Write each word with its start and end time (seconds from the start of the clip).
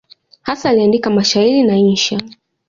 Hasa 0.41 0.69
aliandika 0.69 1.09
mashairi 1.09 1.63
na 1.63 1.77
insha. 1.77 2.19